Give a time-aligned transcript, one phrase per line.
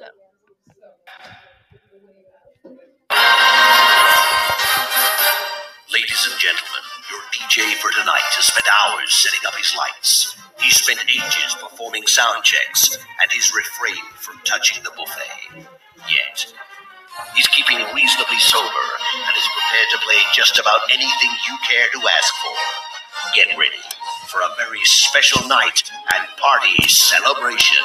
[0.00, 0.08] go.
[5.92, 10.36] Ladies and gentlemen, your DJ for tonight has spent hours setting up his lights.
[10.60, 15.68] He's spent ages performing sound checks, and he's refrained from touching the buffet.
[16.08, 16.48] Yet.
[17.34, 18.86] He's keeping reasonably sober
[19.28, 22.56] and is prepared to play just about anything you care to ask for.
[23.34, 23.84] Get ready
[24.28, 27.84] for a very special night and party celebration.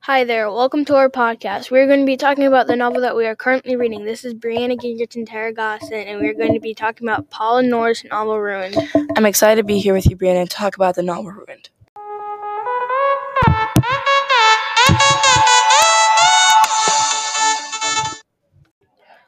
[0.00, 1.72] Hi there, welcome to our podcast.
[1.72, 4.04] We're going to be talking about the novel that we are currently reading.
[4.04, 8.40] This is Brianna Tara Gosson, and we're going to be talking about Paula Morris's novel
[8.40, 8.76] Ruined.
[9.16, 11.70] I'm excited to be here with you, Brianna, and talk about the novel Ruined.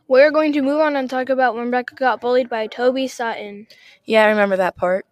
[0.07, 3.67] We're going to move on and talk about when Rebecca got bullied by Toby Sutton.
[4.05, 5.07] Yeah, I remember that part.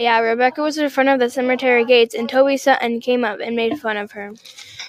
[0.00, 3.54] Yeah, Rebecca was in front of the cemetery gates, and Toby Sutton came up and
[3.54, 4.32] made fun of her.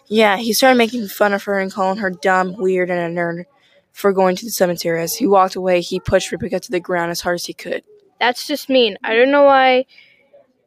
[0.07, 3.43] Yeah, he started making fun of her and calling her dumb, weird, and a nerd
[3.91, 5.01] for going to the cemetery.
[5.01, 7.83] As he walked away, he pushed Rebecca to the ground as hard as he could.
[8.21, 8.97] That's just mean.
[9.03, 9.85] I don't know why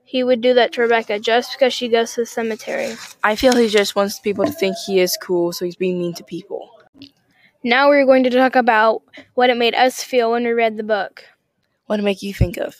[0.04, 2.94] he would do that to Rebecca just because she goes to the cemetery.
[3.22, 6.12] I feel he just wants people to think he is cool, so he's being mean
[6.16, 6.70] to people.
[7.62, 9.00] Now we're going to talk about
[9.32, 11.24] what it made us feel when we read the book.
[11.86, 12.76] What did make you think of?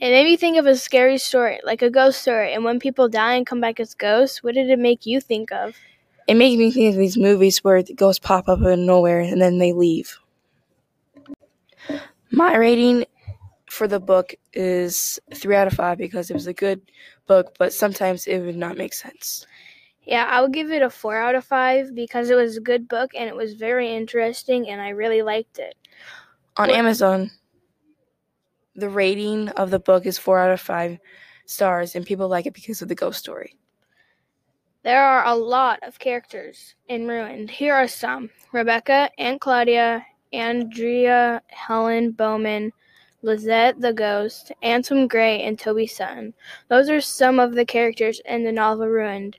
[0.00, 2.52] It made me think of a scary story, like a ghost story.
[2.54, 5.50] And when people die and come back as ghosts, what did it make you think
[5.50, 5.74] of?
[6.28, 9.20] It made me think of these movies where the ghosts pop up out of nowhere
[9.20, 10.18] and then they leave.
[12.30, 13.04] My rating
[13.68, 16.80] for the book is 3 out of 5 because it was a good
[17.26, 19.46] book, but sometimes it would not make sense.
[20.04, 22.88] Yeah, I would give it a 4 out of 5 because it was a good
[22.88, 25.74] book and it was very interesting and I really liked it.
[26.56, 27.30] On What- Amazon,
[28.76, 30.98] the rating of the book is 4 out of 5
[31.46, 33.56] stars, and people like it because of the ghost story.
[34.82, 37.50] There are a lot of characters in Ruined.
[37.50, 42.72] Here are some Rebecca, Aunt Claudia, Andrea, Helen Bowman,
[43.22, 46.34] Lisette the Ghost, Anselm Gray, and Toby Sutton.
[46.68, 49.38] Those are some of the characters in the novel Ruined.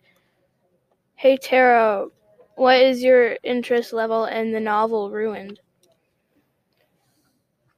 [1.13, 2.07] Hey Tara,
[2.55, 5.59] what is your interest level in the novel Ruined?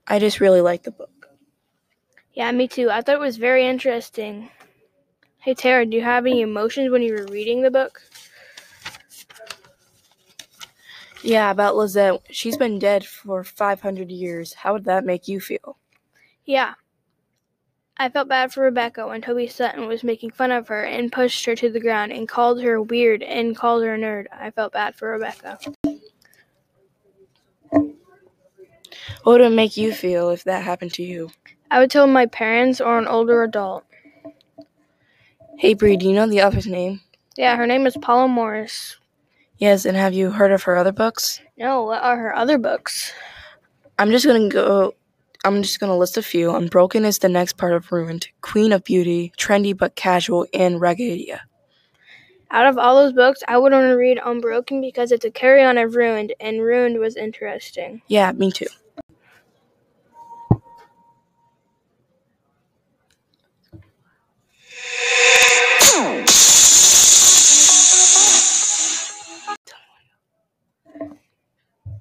[0.07, 1.16] I just really like the book.
[2.37, 2.91] Yeah, me too.
[2.91, 4.51] I thought it was very interesting.
[5.39, 7.99] Hey Tara, do you have any emotions when you were reading the book?
[11.23, 12.21] Yeah, about Lisette.
[12.29, 14.53] She's been dead for 500 years.
[14.53, 15.79] How would that make you feel?
[16.45, 16.75] Yeah.
[17.97, 21.43] I felt bad for Rebecca when Toby Sutton was making fun of her and pushed
[21.45, 24.27] her to the ground and called her weird and called her a nerd.
[24.31, 25.57] I felt bad for Rebecca.
[27.71, 31.31] What would it make you feel if that happened to you?
[31.69, 33.83] I would tell my parents or an older adult.
[35.57, 37.01] Hey, Bree, do you know the author's name?
[37.35, 38.97] Yeah, her name is Paula Morris.
[39.57, 41.41] Yes, and have you heard of her other books?
[41.57, 43.11] No, what are her other books?
[43.97, 44.93] I'm just gonna go.
[45.43, 46.55] I'm just gonna list a few.
[46.55, 48.27] Unbroken is the next part of Ruined.
[48.41, 51.41] Queen of Beauty, Trendy but Casual, and Regalia.
[52.51, 55.63] Out of all those books, I would want to read Unbroken because it's a carry
[55.63, 58.01] on of Ruined, and Ruined was interesting.
[58.07, 58.67] Yeah, me too.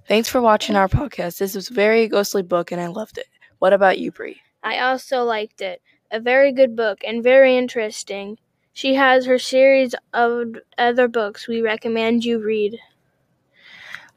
[0.09, 1.39] Thanks for watching our podcast.
[1.39, 3.27] This was a very ghostly book and I loved it.
[3.59, 4.41] What about you, Bree?
[4.63, 5.83] I also liked it.
[6.11, 8.39] A very good book and very interesting.
[8.73, 12.79] She has her series of other books we recommend you read.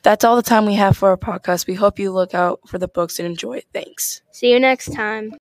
[0.01, 1.67] That's all the time we have for our podcast.
[1.67, 3.65] We hope you look out for the books and enjoy it.
[3.73, 4.21] Thanks.
[4.31, 5.33] See you next time.